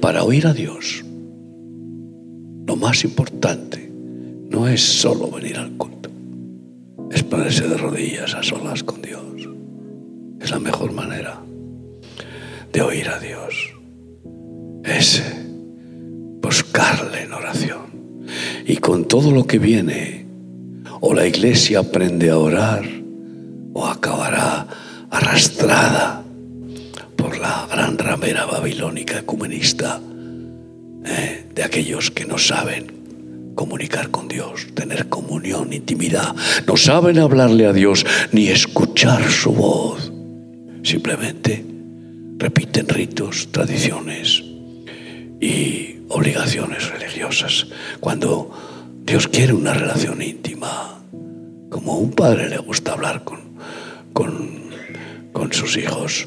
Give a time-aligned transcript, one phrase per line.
[0.00, 1.04] para oír a Dios,
[2.66, 3.90] lo más importante
[4.50, 6.10] no es solo venir al culto,
[7.10, 9.48] es ponerse de rodillas a solas con Dios.
[10.40, 11.40] Es la mejor manera
[12.72, 13.72] de oír a Dios.
[14.84, 15.22] Es
[16.40, 18.26] buscarle en oración.
[18.66, 20.26] Y con todo lo que viene,
[21.00, 22.84] o la iglesia aprende a orar,
[23.72, 24.66] o acabará
[25.10, 26.25] arrastrada
[28.16, 30.00] ramera babilónica ecumenista
[31.04, 36.34] eh, de aquellos que no saben comunicar con Dios, tener comunión, intimidad,
[36.66, 40.10] no saben hablarle a Dios ni escuchar su voz.
[40.82, 41.62] Simplemente
[42.38, 44.42] repiten ritos, tradiciones
[45.38, 47.66] y obligaciones religiosas.
[48.00, 48.50] Cuando
[49.04, 51.02] Dios quiere una relación íntima,
[51.68, 53.40] como un padre le gusta hablar con,
[54.14, 54.70] con,
[55.34, 56.26] con sus hijos,